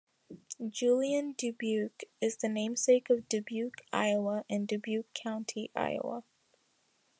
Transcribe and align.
Julien 0.67 1.33
Dubuque 1.37 2.05
is 2.21 2.37
the 2.37 2.49
namesake 2.49 3.11
of 3.11 3.29
Dubuque, 3.29 3.81
Iowa 3.93 4.45
and 4.49 4.67
Dubuque 4.67 5.13
County, 5.13 5.69
Iowa. 5.75 6.23